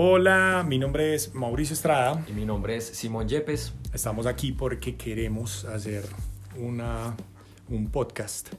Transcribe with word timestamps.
Hola, 0.00 0.64
mi 0.64 0.78
nombre 0.78 1.12
es 1.12 1.34
Mauricio 1.34 1.74
Estrada. 1.74 2.24
Y 2.28 2.32
mi 2.32 2.44
nombre 2.44 2.76
es 2.76 2.86
Simón 2.86 3.28
Yepes. 3.28 3.72
Estamos 3.92 4.26
aquí 4.26 4.52
porque 4.52 4.94
queremos 4.94 5.64
hacer 5.64 6.04
una, 6.56 7.16
un 7.68 7.90
podcast 7.90 8.50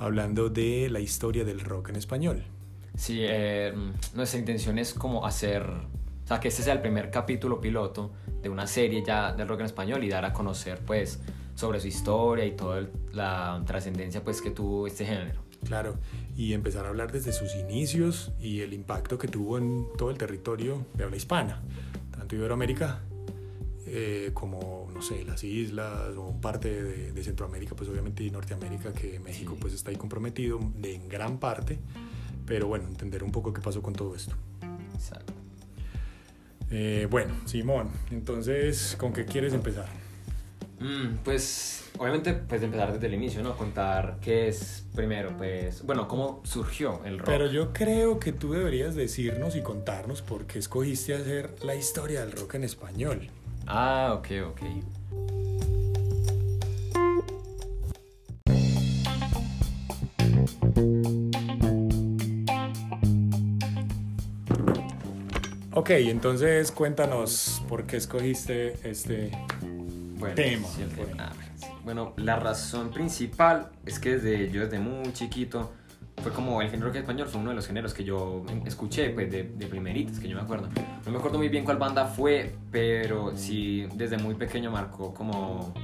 hablando 0.00 0.50
de 0.50 0.88
la 0.90 0.98
historia 0.98 1.44
del 1.44 1.60
rock 1.60 1.90
en 1.90 1.94
español. 1.94 2.42
Sí, 2.96 3.20
eh, 3.20 3.72
nuestra 4.14 4.40
intención 4.40 4.76
es 4.80 4.94
como 4.94 5.24
hacer, 5.24 5.62
o 5.62 6.26
sea, 6.26 6.40
que 6.40 6.48
este 6.48 6.64
sea 6.64 6.72
el 6.72 6.80
primer 6.80 7.08
capítulo 7.08 7.60
piloto 7.60 8.10
de 8.42 8.48
una 8.48 8.66
serie 8.66 9.04
ya 9.06 9.32
del 9.32 9.46
rock 9.46 9.60
en 9.60 9.66
español 9.66 10.02
y 10.02 10.08
dar 10.08 10.24
a 10.24 10.32
conocer 10.32 10.80
pues 10.84 11.20
sobre 11.54 11.78
su 11.78 11.86
historia 11.86 12.46
y 12.46 12.56
toda 12.56 12.84
la 13.12 13.62
trascendencia 13.64 14.24
pues 14.24 14.42
que 14.42 14.50
tuvo 14.50 14.88
este 14.88 15.06
género. 15.06 15.43
Claro, 15.64 15.96
y 16.36 16.52
empezar 16.52 16.86
a 16.86 16.88
hablar 16.88 17.12
desde 17.12 17.32
sus 17.32 17.54
inicios 17.54 18.32
y 18.40 18.60
el 18.60 18.72
impacto 18.72 19.18
que 19.18 19.28
tuvo 19.28 19.58
en 19.58 19.86
todo 19.96 20.10
el 20.10 20.18
territorio 20.18 20.86
de 20.94 21.04
habla 21.04 21.16
hispana, 21.16 21.62
tanto 22.16 22.36
Iberoamérica 22.36 23.00
eh, 23.86 24.30
como, 24.34 24.90
no 24.92 25.02
sé, 25.02 25.24
las 25.24 25.44
islas 25.44 26.16
o 26.16 26.32
parte 26.40 26.82
de, 27.12 27.22
Centroamérica, 27.22 27.74
pues 27.76 27.88
obviamente 27.88 28.24
y 28.24 28.30
Norteamérica, 28.30 28.92
que 28.92 29.20
México 29.20 29.56
pues 29.60 29.72
está 29.74 29.90
ahí 29.90 29.96
comprometido 29.96 30.58
de, 30.76 30.94
en 30.94 31.08
gran 31.08 31.38
parte, 31.38 31.78
pero 32.46 32.66
bueno, 32.66 32.88
entender 32.88 33.22
un 33.22 33.30
poco 33.30 33.52
qué 33.52 33.60
pasó 33.60 33.82
con 33.82 33.92
todo 33.92 34.16
esto. 34.16 34.34
Exacto. 34.94 35.32
Eh, 36.70 37.06
bueno, 37.10 37.34
Simón, 37.44 37.90
entonces, 38.10 38.96
¿con 38.98 39.12
qué 39.12 39.26
quieres 39.26 39.52
empezar? 39.52 39.86
Mm, 40.80 41.18
pues 41.22 41.83
obviamente 41.98 42.34
pues 42.34 42.62
empezar 42.62 42.92
desde 42.92 43.06
el 43.06 43.14
inicio, 43.14 43.42
¿no? 43.42 43.56
Contar 43.56 44.18
qué 44.20 44.48
es 44.48 44.84
primero, 44.94 45.36
pues, 45.36 45.84
bueno, 45.84 46.08
cómo 46.08 46.40
surgió 46.44 47.00
el 47.04 47.18
rock. 47.18 47.26
Pero 47.28 47.46
yo 47.46 47.72
creo 47.72 48.18
que 48.18 48.32
tú 48.32 48.52
deberías 48.52 48.94
decirnos 48.94 49.56
y 49.56 49.62
contarnos 49.62 50.22
por 50.22 50.46
qué 50.46 50.58
escogiste 50.58 51.14
hacer 51.14 51.54
la 51.62 51.74
historia 51.74 52.20
del 52.20 52.32
rock 52.32 52.54
en 52.54 52.64
español. 52.64 53.28
Ah, 53.66 54.14
ok, 54.18 54.28
ok. 54.50 54.60
Ok, 65.76 65.90
entonces 65.90 66.70
cuéntanos 66.70 67.62
por 67.68 67.84
qué 67.84 67.96
escogiste 67.96 68.78
este 68.88 69.32
tema. 70.32 70.66
Ah, 71.18 71.32
bueno, 71.84 72.14
la 72.16 72.36
razón 72.36 72.90
principal 72.90 73.70
es 73.84 73.98
que 73.98 74.16
desde, 74.18 74.50
yo 74.50 74.62
desde 74.62 74.78
muy 74.78 75.12
chiquito 75.12 75.72
fue 76.22 76.32
como 76.32 76.62
el 76.62 76.70
género 76.70 76.88
rock 76.88 76.96
español 76.96 77.28
fue 77.28 77.40
uno 77.40 77.50
de 77.50 77.56
los 77.56 77.66
géneros 77.66 77.92
que 77.92 78.04
yo 78.04 78.44
escuché 78.64 79.10
pues 79.10 79.30
de, 79.30 79.44
de 79.44 79.66
primeritas 79.66 80.18
que 80.18 80.28
yo 80.28 80.36
me 80.36 80.42
acuerdo. 80.42 80.68
No 81.04 81.12
me 81.12 81.18
acuerdo 81.18 81.38
muy 81.38 81.48
bien 81.48 81.64
cuál 81.64 81.76
banda 81.76 82.06
fue 82.06 82.54
pero 82.70 83.36
sí 83.36 83.86
desde 83.94 84.16
muy 84.16 84.34
pequeño 84.34 84.70
marcó 84.70 85.12
como 85.12 85.74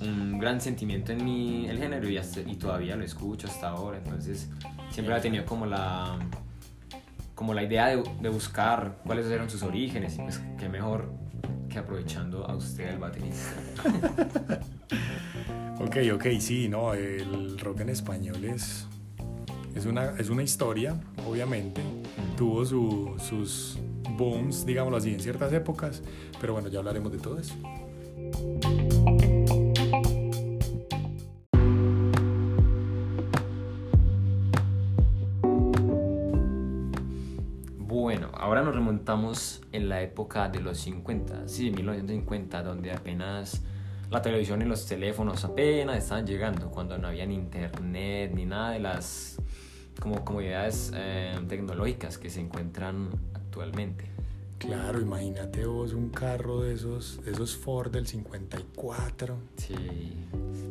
un 0.00 0.38
gran 0.38 0.60
sentimiento 0.60 1.12
en 1.12 1.24
mí 1.24 1.66
el 1.68 1.78
género 1.78 2.08
y, 2.08 2.18
y 2.18 2.56
todavía 2.56 2.96
lo 2.96 3.04
escucho 3.04 3.48
hasta 3.48 3.70
ahora. 3.70 3.98
Entonces 3.98 4.50
siempre 4.90 5.16
he 5.16 5.20
tenido 5.20 5.44
como 5.46 5.66
la 5.66 6.18
como 7.34 7.54
la 7.54 7.62
idea 7.62 7.88
de, 7.88 8.02
de 8.20 8.28
buscar 8.28 8.98
cuáles 9.04 9.26
eran 9.26 9.50
sus 9.50 9.62
orígenes 9.62 10.14
y 10.14 10.18
pues 10.18 10.40
qué 10.58 10.68
mejor 10.68 11.12
que 11.72 11.78
aprovechando 11.78 12.44
a 12.46 12.54
usted 12.54 12.88
el 12.88 12.98
baterista. 12.98 13.54
ok, 15.80 15.96
ok, 16.14 16.26
sí, 16.38 16.68
no, 16.68 16.92
el 16.92 17.58
rock 17.58 17.80
en 17.80 17.88
español 17.88 18.44
es, 18.44 18.86
es, 19.74 19.86
una, 19.86 20.10
es 20.18 20.28
una 20.28 20.42
historia, 20.42 21.00
obviamente. 21.26 21.82
Tuvo 22.36 22.64
sus 22.66 23.78
booms, 24.16 24.66
digámoslo 24.66 24.98
así, 24.98 25.14
en 25.14 25.20
ciertas 25.20 25.52
épocas, 25.52 26.02
pero 26.40 26.52
bueno, 26.52 26.68
ya 26.68 26.80
hablaremos 26.80 27.10
de 27.10 27.18
todo 27.18 27.38
eso. 27.38 27.54
Ahora 38.34 38.62
nos 38.62 38.74
remontamos 38.74 39.62
en 39.72 39.88
la 39.88 40.02
época 40.02 40.48
de 40.48 40.60
los 40.60 40.78
50, 40.78 41.48
sí, 41.48 41.70
1950, 41.70 42.62
donde 42.62 42.92
apenas 42.92 43.62
la 44.10 44.20
televisión 44.20 44.60
y 44.62 44.66
los 44.66 44.86
teléfonos 44.86 45.44
apenas 45.44 45.96
estaban 45.96 46.26
llegando, 46.26 46.70
cuando 46.70 46.98
no 46.98 47.08
había 47.08 47.26
ni 47.26 47.34
internet 47.34 48.32
ni 48.34 48.44
nada 48.44 48.72
de 48.72 48.80
las 48.80 49.40
como 50.00 50.24
comodidades 50.24 50.92
eh, 50.94 51.38
tecnológicas 51.48 52.18
que 52.18 52.28
se 52.28 52.40
encuentran 52.40 53.10
actualmente. 53.34 54.10
Claro, 54.66 55.00
imagínate 55.00 55.66
vos 55.66 55.92
un 55.92 56.10
carro 56.10 56.62
de 56.62 56.74
esos, 56.74 57.22
de 57.24 57.32
esos 57.32 57.56
Ford 57.56 57.90
del 57.90 58.06
54. 58.06 59.36
Sí. 59.56 59.74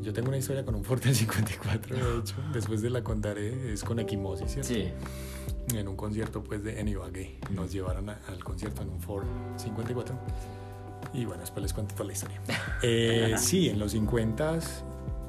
Yo 0.02 0.14
tengo 0.14 0.30
una 0.30 0.38
historia 0.38 0.66
con 0.66 0.76
un 0.76 0.84
Ford 0.84 1.02
del 1.02 1.16
54, 1.16 1.96
de 1.96 2.20
hecho. 2.20 2.36
Después 2.54 2.82
de 2.82 2.90
la 2.90 3.04
contaré, 3.04 3.74
es 3.74 3.84
con 3.84 4.00
equimosis, 4.00 4.52
¿cierto? 4.52 4.74
Sí 4.74 4.92
en 5.78 5.88
un 5.88 5.96
concierto 5.96 6.44
pues 6.44 6.64
de 6.64 6.82
Ibagué. 6.82 7.38
Nos 7.52 7.72
llevaron 7.72 8.10
al 8.10 8.44
concierto 8.44 8.82
en 8.82 8.90
un 8.90 9.00
Ford 9.02 9.26
54. 9.58 10.16
Y 11.14 11.26
bueno, 11.26 11.42
después 11.42 11.64
les 11.64 11.74
cuento 11.74 11.96
toda 11.96 12.08
la 12.08 12.14
historia. 12.14 12.42
Eh, 12.84 13.36
sí, 13.38 13.70
en 13.70 13.78
los 13.78 13.92
50 13.92 14.60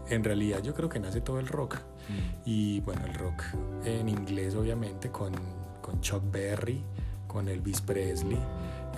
en 0.08 0.24
realidad 0.24 0.62
yo 0.62 0.74
creo 0.74 0.88
que 0.88 0.98
nace 0.98 1.20
todo 1.20 1.38
el 1.38 1.46
rock. 1.48 1.76
Mm. 2.08 2.42
Y 2.46 2.80
bueno, 2.80 3.04
el 3.06 3.14
rock 3.14 3.42
en 3.84 4.08
inglés 4.08 4.54
obviamente 4.54 5.10
con, 5.10 5.32
con 5.80 6.00
Chuck 6.00 6.22
Berry, 6.30 6.82
con 7.32 7.48
Elvis 7.48 7.80
Presley. 7.80 8.38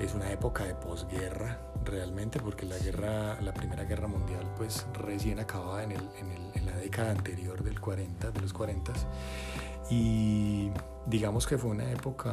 Es 0.03 0.15
una 0.15 0.31
época 0.31 0.65
de 0.65 0.75
posguerra 0.75 1.59
realmente 1.85 2.41
porque 2.41 2.67
la 2.67 2.79
guerra, 2.79 3.41
la 3.41 3.55
primera 3.55 3.85
guerra 3.85 4.09
mundial 4.09 4.53
pues 4.57 4.87
recién 4.95 5.39
acababa 5.39 5.83
en, 5.85 5.93
el, 5.93 6.09
en, 6.19 6.31
el, 6.31 6.51
en 6.55 6.67
la 6.67 6.77
década 6.77 7.13
anterior 7.13 7.63
del 7.63 7.81
40, 7.81 8.31
de 8.31 8.41
los 8.41 8.53
40 8.53 8.93
y 9.91 10.71
digamos 11.07 11.47
que 11.47 11.59
fue 11.59 11.71
una 11.71 11.91
época 11.91 12.33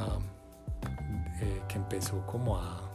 eh, 1.41 1.61
que 1.67 1.75
empezó 1.75 2.25
como 2.25 2.57
a... 2.57 2.89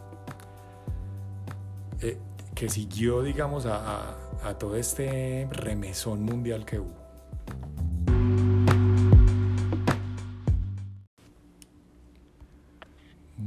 Eh, 2.01 2.19
que 2.55 2.71
siguió, 2.71 3.23
digamos, 3.23 3.67
a, 3.67 4.17
a, 4.43 4.59
todo 4.59 4.77
este 4.77 5.47
remesón 5.51 6.23
mundial 6.23 6.65
que 6.65 6.79
hubo. 6.79 7.06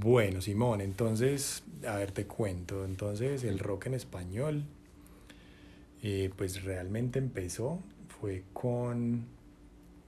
Bueno, 0.10 0.42
Simón, 0.42 0.82
entonces, 0.82 1.62
a 1.88 1.98
ver, 1.98 2.12
te 2.12 2.26
cuento. 2.26 2.84
Entonces, 2.84 3.44
el 3.44 3.60
rock 3.60 3.86
en 3.86 3.94
español, 3.94 4.64
eh, 6.02 6.32
pues 6.36 6.64
realmente 6.64 7.20
empezó, 7.20 7.80
fue 8.20 8.42
con 8.52 9.28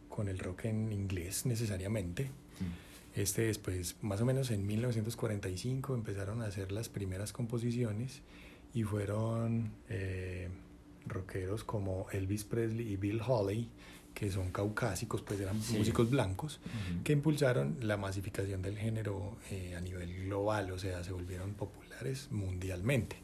con 0.10 0.28
el 0.28 0.40
rock 0.40 0.66
en 0.66 0.92
inglés 0.92 1.46
necesariamente. 1.46 2.32
Este 3.16 3.44
después, 3.44 3.96
más 4.02 4.20
o 4.22 4.26
menos 4.26 4.50
en 4.50 4.66
1945, 4.66 5.94
empezaron 5.94 6.42
a 6.42 6.46
hacer 6.46 6.72
las 6.72 6.90
primeras 6.90 7.32
composiciones 7.32 8.22
y 8.74 8.82
fueron 8.82 9.70
eh, 9.88 10.50
rockeros 11.06 11.64
como 11.64 12.08
Elvis 12.12 12.44
Presley 12.44 12.92
y 12.92 12.96
Bill 12.96 13.22
Haley, 13.22 13.70
que 14.14 14.32
son 14.32 14.52
caucásicos, 14.52 15.22
pues 15.22 15.40
eran 15.40 15.58
músicos 15.58 16.10
blancos, 16.10 16.60
que 17.04 17.14
impulsaron 17.14 17.78
la 17.82 17.98
masificación 17.98 18.62
del 18.62 18.78
género 18.78 19.38
eh, 19.50 19.76
a 19.76 19.82
nivel 19.82 20.26
global, 20.26 20.72
o 20.72 20.78
sea, 20.78 21.04
se 21.04 21.12
volvieron 21.12 21.54
populares 21.54 22.28
mundialmente. 22.32 23.18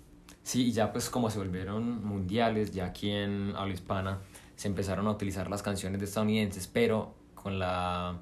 Sí, 0.43 0.67
y 0.67 0.71
ya 0.71 0.91
pues 0.91 1.09
como 1.09 1.29
se 1.29 1.39
volvieron 1.39 2.03
mundiales, 2.05 2.71
ya 2.71 2.85
aquí 2.85 3.11
en 3.11 3.53
habla 3.55 3.73
hispana, 3.73 4.19
se 4.55 4.67
empezaron 4.67 5.07
a 5.07 5.11
utilizar 5.11 5.49
las 5.49 5.61
canciones 5.61 5.99
de 5.99 6.05
estadounidenses, 6.05 6.67
pero 6.67 7.15
con 7.35 7.59
la... 7.59 8.19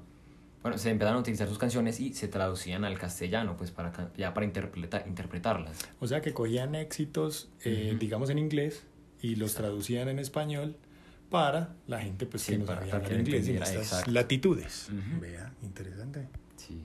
Bueno, 0.62 0.78
se 0.78 0.90
empezaron 0.90 1.18
a 1.18 1.20
utilizar 1.20 1.48
sus 1.48 1.58
canciones 1.58 2.00
y 2.00 2.12
se 2.12 2.26
traducían 2.26 2.84
al 2.84 2.98
castellano, 2.98 3.56
pues 3.56 3.70
para, 3.70 4.12
ya 4.16 4.34
para 4.34 4.44
interpretar, 4.44 5.04
interpretarlas. 5.06 5.78
O 6.00 6.08
sea 6.08 6.20
que 6.20 6.34
cogían 6.34 6.74
éxitos, 6.74 7.48
eh, 7.64 7.96
digamos 8.00 8.30
en 8.30 8.38
inglés, 8.38 8.84
y 9.22 9.36
los 9.36 9.54
traducían 9.54 10.08
en 10.08 10.18
español 10.18 10.76
para 11.30 11.74
la 11.86 12.00
gente 12.00 12.26
pues, 12.26 12.46
que 12.46 12.58
no 12.58 12.66
sabía 12.66 12.94
hablar 12.94 13.12
inglés 13.12 13.48
en 13.48 13.62
estas 13.62 14.06
latitudes. 14.08 14.88
Vea, 15.20 15.52
interesante. 15.62 16.28
Sí. 16.56 16.84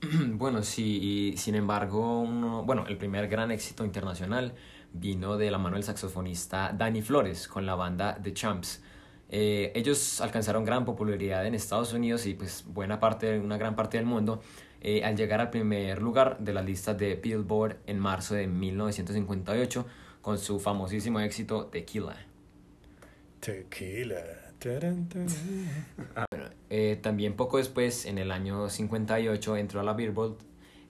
Bueno, 0.34 0.62
sí, 0.62 1.32
y 1.32 1.36
sin 1.36 1.54
embargo, 1.54 2.20
uno, 2.20 2.62
bueno, 2.64 2.86
el 2.86 2.96
primer 2.96 3.28
gran 3.28 3.50
éxito 3.50 3.84
internacional 3.84 4.54
vino 4.92 5.36
de 5.36 5.50
la 5.50 5.58
mano 5.58 5.76
del 5.76 5.84
saxofonista 5.84 6.72
Danny 6.72 7.02
Flores 7.02 7.48
con 7.48 7.66
la 7.66 7.74
banda 7.74 8.18
The 8.22 8.32
Champs. 8.32 8.82
Eh, 9.28 9.72
ellos 9.74 10.20
alcanzaron 10.20 10.64
gran 10.64 10.84
popularidad 10.84 11.44
en 11.46 11.54
Estados 11.54 11.92
Unidos 11.92 12.26
y 12.26 12.34
pues 12.34 12.64
buena 12.66 13.00
parte, 13.00 13.38
una 13.40 13.56
gran 13.56 13.74
parte 13.74 13.96
del 13.96 14.06
mundo 14.06 14.40
eh, 14.80 15.02
al 15.02 15.16
llegar 15.16 15.40
al 15.40 15.50
primer 15.50 16.00
lugar 16.00 16.38
de 16.38 16.52
la 16.52 16.62
lista 16.62 16.94
de 16.94 17.16
Billboard 17.16 17.78
en 17.86 17.98
marzo 17.98 18.34
de 18.34 18.46
1958 18.46 19.86
con 20.20 20.38
su 20.38 20.60
famosísimo 20.60 21.18
éxito 21.20 21.66
Tequila. 21.66 22.16
Tequila. 23.46 24.24
Bueno, 26.30 26.50
eh, 26.68 26.98
también 27.00 27.36
poco 27.36 27.58
después, 27.58 28.04
en 28.06 28.18
el 28.18 28.32
año 28.32 28.68
58, 28.68 29.56
entró 29.56 29.78
a 29.78 29.84
la 29.84 29.92
Billboard 29.92 30.38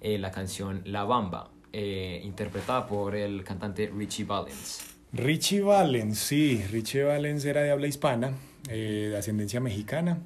eh, 0.01 0.17
la 0.17 0.31
canción 0.31 0.81
La 0.87 1.05
Bamba, 1.05 1.51
eh, 1.75 2.23
interpretada 2.25 2.87
por 2.87 3.15
el 3.15 3.45
cantante 3.45 3.93
Richie 3.95 4.25
Valens. 4.25 4.97
Richie 5.13 5.61
Valens, 5.61 6.19
sí, 6.19 6.65
Richie 6.71 7.03
Valens 7.03 7.45
era 7.45 7.61
de 7.61 7.71
habla 7.73 7.89
hispana, 7.89 8.33
de 8.67 9.15
ascendencia 9.19 9.61
mexicana. 9.61 10.19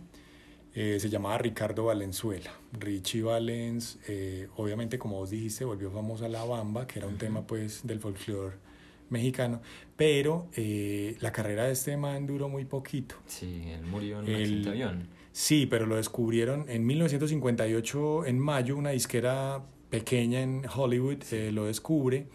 Eh, 0.72 0.98
se 1.00 1.10
llamaba 1.10 1.36
Ricardo 1.38 1.86
Valenzuela. 1.86 2.52
Richie 2.78 3.22
Valens, 3.22 3.98
eh, 4.06 4.46
obviamente, 4.56 5.00
como 5.00 5.16
vos 5.16 5.30
dijiste, 5.30 5.64
volvió 5.64 5.90
famosa 5.90 6.28
La 6.28 6.44
Bamba, 6.44 6.86
que 6.86 7.00
era 7.00 7.08
un 7.08 7.18
tema 7.18 7.44
pues 7.44 7.84
del 7.84 7.98
folclore 7.98 8.54
mexicano, 9.10 9.60
pero 9.96 10.48
eh, 10.56 11.16
la 11.20 11.32
carrera 11.32 11.64
de 11.64 11.72
este 11.72 11.96
man 11.96 12.26
duró 12.26 12.48
muy 12.48 12.64
poquito. 12.64 13.16
Sí, 13.26 13.64
él 13.66 13.84
murió 13.86 14.20
en 14.20 14.28
un 14.28 14.34
accidente 14.34 14.68
avión. 14.70 15.08
Sí, 15.32 15.66
pero 15.66 15.86
lo 15.86 15.96
descubrieron 15.96 16.64
en 16.68 16.86
1958, 16.86 18.26
en 18.26 18.38
mayo, 18.38 18.76
una 18.76 18.90
disquera 18.90 19.62
pequeña 19.90 20.40
en 20.40 20.64
Hollywood 20.72 21.22
eh, 21.32 21.52
lo 21.52 21.66
descubre, 21.66 22.26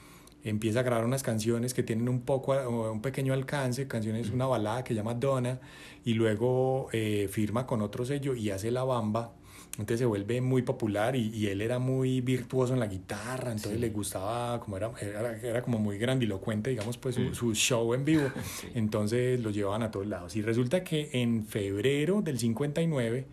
empieza 0.43 0.81
a 0.81 0.83
grabar 0.83 1.05
unas 1.05 1.23
canciones 1.23 1.73
que 1.73 1.83
tienen 1.83 2.07
un 2.07 2.21
poco, 2.21 2.53
un 2.69 3.01
pequeño 3.01 3.33
alcance, 3.33 3.87
canciones, 3.87 4.29
una 4.29 4.45
balada 4.45 4.83
que 4.83 4.93
llama 4.93 5.13
Donna, 5.15 5.59
y 6.03 6.13
luego 6.13 6.87
eh, 6.93 7.27
firma 7.31 7.65
con 7.65 7.81
otro 7.81 8.05
sello 8.05 8.35
y 8.35 8.51
hace 8.51 8.71
La 8.71 8.83
Bamba. 8.83 9.33
Entonces 9.77 9.99
se 9.99 10.05
vuelve 10.05 10.39
muy 10.39 10.61
popular 10.61 11.15
y, 11.17 11.29
y 11.35 11.47
él 11.47 11.61
era 11.61 11.79
muy 11.79 12.21
virtuoso 12.21 12.73
en 12.73 12.79
la 12.79 12.87
guitarra, 12.87 13.51
entonces 13.51 13.73
Sí. 13.73 13.77
le 13.79 13.89
gustaba, 13.89 14.59
como 14.61 14.77
era, 14.77 14.91
era, 15.01 15.37
era 15.37 15.61
como 15.61 15.79
muy 15.79 15.97
grandilocuente, 15.97 16.69
digamos, 16.69 16.97
pues 16.97 17.15
su, 17.15 17.35
su 17.35 17.53
show 17.53 17.93
en 17.93 18.05
vivo. 18.05 18.29
Sí. 18.61 18.67
Entonces 18.75 19.39
lo 19.41 19.49
llevaban 19.49 19.83
a 19.83 19.91
todos 19.91 20.07
lados. 20.07 20.35
Y 20.37 20.41
resulta 20.41 20.83
que 20.83 21.09
en 21.13 21.45
febrero 21.45 22.21
del 22.21 22.39
59, 22.39 23.25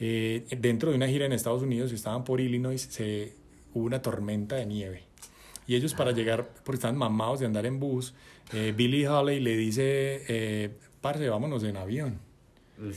eh, 0.00 0.44
dentro 0.58 0.90
de 0.90 0.96
una 0.96 1.08
gira 1.08 1.24
en 1.26 1.32
Estados 1.32 1.62
Unidos, 1.62 1.90
estaban 1.92 2.22
por 2.24 2.40
Illinois, 2.40 2.80
se, 2.80 3.34
hubo 3.72 3.84
una 3.86 4.02
tormenta 4.02 4.56
de 4.56 4.66
nieve. 4.66 5.02
Y 5.66 5.74
ellos 5.74 5.94
para 5.94 6.12
llegar, 6.12 6.48
porque 6.64 6.76
estaban 6.76 6.96
mamados 6.96 7.40
de 7.40 7.46
andar 7.46 7.64
en 7.66 7.80
bus, 7.80 8.14
eh, 8.52 8.72
Billy 8.76 9.06
Holly 9.06 9.40
le 9.40 9.56
dice, 9.56 10.22
eh, 10.28 10.70
parce, 11.00 11.28
vámonos 11.28 11.62
en 11.64 11.76
avión. 11.76 12.18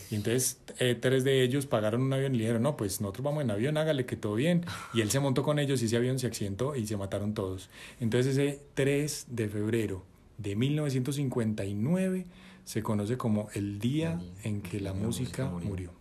Y 0.09 0.15
entonces 0.15 0.59
eh, 0.79 0.95
tres 0.99 1.23
de 1.23 1.41
ellos 1.43 1.65
pagaron 1.65 2.01
un 2.01 2.13
avión 2.13 2.35
y 2.35 2.37
le 2.37 2.43
dijeron, 2.43 2.63
no, 2.63 2.77
pues 2.77 3.01
nosotros 3.01 3.23
vamos 3.23 3.43
en 3.43 3.51
avión, 3.51 3.77
hágale 3.77 4.05
que 4.05 4.15
todo 4.15 4.35
bien. 4.35 4.65
Y 4.93 5.01
él 5.01 5.09
se 5.09 5.19
montó 5.19 5.43
con 5.43 5.59
ellos 5.59 5.81
y 5.81 5.85
ese 5.85 5.97
avión 5.97 6.19
se 6.19 6.27
accidentó 6.27 6.75
y 6.75 6.85
se 6.85 6.97
mataron 6.97 7.33
todos. 7.33 7.69
Entonces 7.99 8.37
ese 8.37 8.59
3 8.75 9.27
de 9.29 9.49
febrero 9.49 10.03
de 10.37 10.55
1959 10.55 12.25
se 12.63 12.83
conoce 12.83 13.17
como 13.17 13.49
el 13.53 13.79
día 13.79 14.13
El 14.13 14.19
día 14.19 14.21
en 14.43 14.61
que 14.61 14.79
la 14.79 14.93
música 14.93 15.49
murió. 15.49 15.91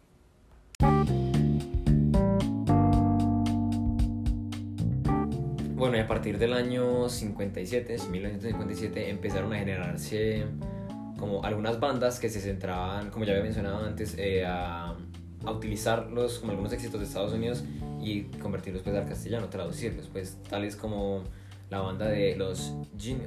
Bueno, 5.81 5.97
y 5.97 6.01
a 6.01 6.07
partir 6.07 6.37
del 6.37 6.53
año 6.53 7.09
57, 7.09 7.97
1957, 8.11 9.09
empezaron 9.09 9.53
a 9.55 9.59
generarse 9.59 10.45
como 11.21 11.45
algunas 11.45 11.79
bandas 11.79 12.19
que 12.19 12.29
se 12.29 12.41
centraban, 12.41 13.11
como 13.11 13.25
ya 13.25 13.33
había 13.33 13.45
mencionado 13.45 13.85
antes, 13.85 14.17
eh, 14.19 14.45
a, 14.45 14.97
a 15.45 15.51
utilizarlos 15.51 16.39
como 16.41 16.53
algunos 16.53 16.73
éxitos 16.73 17.01
de 17.01 17.07
Estados 17.07 17.33
Unidos 17.33 17.63
y 18.01 18.23
convertirlos 18.41 18.83
pues 18.83 18.97
al 18.97 19.07
castellano, 19.07 19.49
traducirlos, 19.49 20.09
pues 20.09 20.39
tales 20.49 20.75
como 20.75 21.23
la 21.71 21.81
banda 21.81 22.07
de 22.09 22.37
los 22.37 22.75
Gin- 22.99 23.23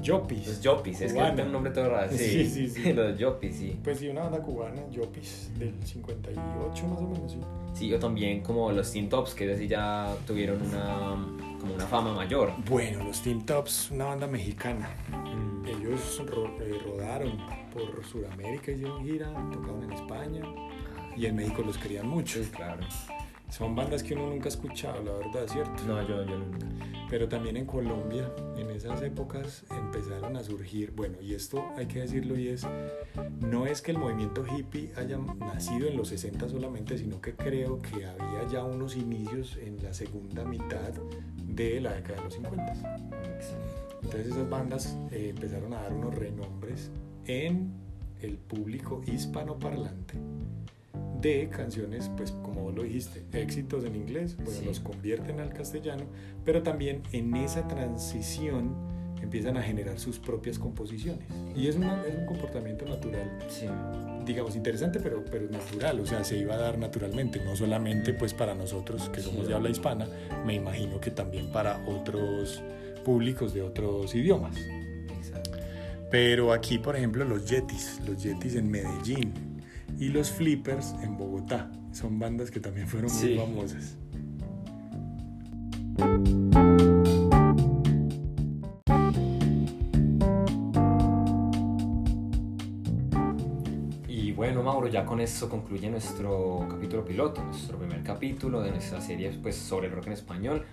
Yopis. 0.00 0.46
los 0.46 0.60
Yopis, 0.60 1.00
es 1.00 1.12
que 1.12 1.18
tiene 1.20 1.42
un 1.42 1.52
nombre 1.52 1.72
todo 1.72 1.88
raro, 1.90 2.10
Sí, 2.12 2.18
sí, 2.18 2.46
sí, 2.48 2.68
sí. 2.68 2.92
los 2.94 3.18
Yopis, 3.18 3.56
sí. 3.56 3.80
Pues 3.82 3.98
sí, 3.98 4.08
una 4.08 4.22
banda 4.22 4.38
cubana, 4.40 4.82
Yopis, 4.90 5.50
del 5.58 5.74
58 5.84 6.86
más 6.86 6.98
o 7.00 7.02
menos, 7.08 7.32
sí. 7.32 7.38
Sí, 7.74 7.92
o 7.94 7.98
también 7.98 8.40
como 8.42 8.70
los 8.72 8.92
Teen 8.92 9.08
Tops, 9.08 9.34
que 9.34 9.52
así 9.52 9.66
ya 9.68 10.14
tuvieron 10.26 10.60
una, 10.62 11.16
como 11.60 11.74
una 11.74 11.86
fama 11.86 12.12
mayor. 12.14 12.52
Bueno, 12.68 13.02
los 13.04 13.20
Teen 13.22 13.44
Tops, 13.44 13.90
una 13.90 14.06
banda 14.06 14.26
mexicana. 14.28 14.88
Ellos 15.66 16.22
ro- 16.26 16.56
eh, 16.60 16.78
rodaron 16.84 17.32
por 17.72 18.04
Sudamérica, 18.04 18.72
hicieron 18.72 19.04
gira, 19.04 19.26
tocaron 19.52 19.82
en 19.84 19.92
España 19.92 20.42
y 21.16 21.26
en 21.26 21.36
México 21.36 21.62
los 21.64 21.76
querían 21.76 22.06
mucho. 22.08 22.42
Sí, 22.42 22.50
claro. 22.50 22.80
Son 23.50 23.74
bandas 23.74 24.02
que 24.02 24.14
uno 24.14 24.28
nunca 24.28 24.46
ha 24.46 24.48
escuchado, 24.48 25.02
la 25.02 25.12
verdad, 25.12 25.46
¿cierto? 25.48 25.82
No, 25.86 26.00
yo, 26.06 26.24
yo 26.24 26.38
nunca. 26.38 26.66
Pero 27.10 27.28
también 27.28 27.56
en 27.56 27.64
Colombia, 27.64 28.30
en 28.56 28.70
esas 28.70 29.00
épocas, 29.02 29.64
empezaron 29.70 30.36
a 30.36 30.44
surgir, 30.44 30.92
bueno, 30.92 31.18
y 31.20 31.34
esto 31.34 31.64
hay 31.76 31.86
que 31.86 32.00
decirlo 32.00 32.38
y 32.38 32.48
es, 32.48 32.66
no 33.40 33.66
es 33.66 33.80
que 33.80 33.92
el 33.92 33.98
movimiento 33.98 34.44
hippie 34.46 34.92
haya 34.96 35.18
nacido 35.38 35.88
en 35.88 35.96
los 35.96 36.08
60 36.08 36.48
solamente, 36.48 36.98
sino 36.98 37.20
que 37.20 37.34
creo 37.34 37.78
que 37.78 38.04
había 38.04 38.46
ya 38.50 38.64
unos 38.64 38.96
inicios 38.96 39.56
en 39.56 39.82
la 39.82 39.94
segunda 39.94 40.44
mitad 40.44 40.92
de 41.44 41.80
la 41.80 41.94
década 41.94 42.18
de 42.18 42.24
los 42.24 42.34
50. 42.34 42.72
Entonces 44.02 44.26
esas 44.28 44.48
bandas 44.48 44.98
eh, 45.10 45.30
empezaron 45.30 45.72
a 45.72 45.82
dar 45.82 45.92
unos 45.92 46.14
renombres 46.14 46.90
en 47.26 47.72
el 48.20 48.36
público 48.36 49.02
hispanoparlante 49.06 50.14
de 51.20 51.48
canciones, 51.48 52.10
pues 52.16 52.30
como 52.30 52.62
vos 52.62 52.74
lo 52.74 52.82
dijiste, 52.84 53.24
éxitos 53.32 53.84
en 53.84 53.96
inglés, 53.96 54.36
bueno, 54.36 54.50
Sí. 54.52 54.64
los 54.64 54.80
convierten 54.80 55.40
al 55.40 55.52
castellano, 55.52 56.04
pero 56.44 56.62
también 56.62 57.02
en 57.12 57.34
esa 57.36 57.66
transición 57.68 58.74
empiezan 59.20 59.56
a 59.56 59.62
generar 59.62 59.98
sus 59.98 60.18
propias 60.20 60.58
composiciones. 60.60 61.26
Y 61.56 61.66
es, 61.66 61.74
una- 61.76 62.04
es 62.06 62.14
un 62.16 62.24
comportamiento 62.26 62.84
natural, 62.84 63.28
Sí. 63.48 63.66
digamos, 64.24 64.54
interesante, 64.54 65.00
pero, 65.00 65.24
pero 65.28 65.50
natural, 65.50 65.98
o 66.00 66.06
sea, 66.06 66.22
se 66.22 66.38
iba 66.38 66.54
a 66.54 66.58
dar 66.58 66.78
naturalmente, 66.78 67.40
no 67.44 67.56
solamente 67.56 68.14
pues 68.14 68.32
para 68.32 68.54
nosotros 68.54 69.08
que 69.08 69.20
Sí, 69.20 69.28
somos 69.28 69.48
de 69.48 69.54
habla 69.54 69.70
hispana, 69.70 70.06
me 70.46 70.54
imagino 70.54 71.00
que 71.00 71.10
también 71.10 71.50
para 71.50 71.84
otros 71.88 72.62
públicos 73.04 73.52
de 73.54 73.62
otros 73.62 74.14
idiomas. 74.14 74.56
Exacto. 75.16 75.50
Pero 76.12 76.52
aquí, 76.52 76.78
por 76.78 76.94
ejemplo, 76.94 77.24
los 77.24 77.44
Yetis, 77.50 78.00
los 78.06 78.22
Yetis 78.22 78.54
en 78.54 78.70
Medellín 78.70 79.32
y 79.98 80.08
los 80.08 80.30
Flippers 80.30 80.94
en 81.02 81.16
Bogotá, 81.16 81.70
son 81.92 82.18
bandas 82.18 82.50
que 82.50 82.60
también 82.60 82.86
fueron 82.88 83.10
muy 83.10 83.20
Sí. 83.20 83.36
famosas. 83.36 83.96
Y 94.06 94.32
bueno, 94.32 94.62
Mauro, 94.62 94.88
ya 94.88 95.04
con 95.04 95.20
esto 95.20 95.48
concluye 95.48 95.88
nuestro 95.90 96.66
capítulo 96.68 97.04
piloto, 97.04 97.42
nuestro 97.44 97.78
primer 97.78 98.02
capítulo 98.02 98.60
de 98.60 98.70
nuestra 98.70 99.00
serie 99.00 99.30
pues, 99.42 99.56
sobre 99.56 99.86
el 99.88 99.92
rock 99.92 100.06
en 100.08 100.12
español. 100.14 100.64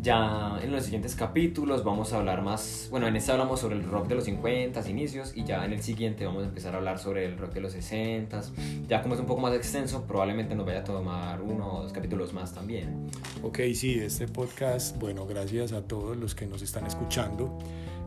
Ya 0.00 0.58
en 0.62 0.70
los 0.70 0.84
siguientes 0.84 1.14
capítulos 1.14 1.82
vamos 1.82 2.12
a 2.12 2.18
hablar 2.18 2.42
más, 2.42 2.88
bueno, 2.90 3.06
en 3.06 3.16
este 3.16 3.32
hablamos 3.32 3.60
sobre 3.60 3.76
el 3.76 3.84
rock 3.84 4.06
de 4.06 4.16
los 4.16 4.24
50, 4.24 4.86
inicios, 4.88 5.32
y 5.34 5.44
ya 5.44 5.64
en 5.64 5.72
el 5.72 5.82
siguiente 5.82 6.26
vamos 6.26 6.42
a 6.42 6.46
empezar 6.46 6.74
a 6.74 6.78
hablar 6.78 6.98
sobre 6.98 7.24
el 7.24 7.38
rock 7.38 7.54
de 7.54 7.60
los 7.60 7.72
60. 7.72 8.42
Ya 8.86 9.02
como 9.02 9.14
es 9.14 9.20
un 9.20 9.26
poco 9.26 9.40
más 9.40 9.54
extenso, 9.54 10.04
probablemente 10.06 10.54
nos 10.54 10.66
vaya 10.66 10.80
a 10.80 10.84
tomar 10.84 11.40
uno 11.40 11.72
o 11.72 11.82
dos 11.82 11.92
capítulos 11.92 12.34
más 12.34 12.52
también. 12.52 13.08
Ok, 13.42 13.60
sí, 13.74 13.98
este 13.98 14.28
podcast, 14.28 14.98
bueno, 15.00 15.26
gracias 15.26 15.72
a 15.72 15.82
todos 15.82 16.16
los 16.16 16.34
que 16.34 16.46
nos 16.46 16.60
están 16.60 16.86
escuchando. 16.86 17.58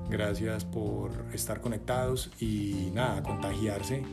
Gracias 0.09 0.65
por 0.65 1.11
estar 1.33 1.61
conectados 1.61 2.31
y 2.39 2.91
nada, 2.93 3.23
contagiarse 3.23 4.03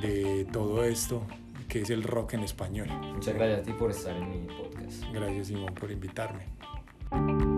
de 0.00 0.46
todo 0.52 0.84
esto 0.84 1.22
que 1.68 1.82
es 1.82 1.90
el 1.90 2.02
rock 2.02 2.34
en 2.34 2.44
español. 2.44 2.88
Muchas 3.12 3.34
gracias 3.34 3.60
a 3.60 3.62
ti 3.62 3.72
por 3.72 3.90
estar 3.90 4.16
en 4.16 4.30
mi 4.30 4.46
podcast. 4.46 5.04
Gracias 5.12 5.48
Simón 5.48 5.74
por 5.74 5.90
invitarme. 5.90 6.55
Thank 7.10 7.30
you. 7.30 7.55